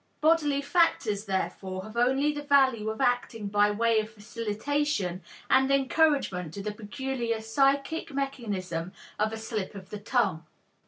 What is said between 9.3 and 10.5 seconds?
a slip of the tongue.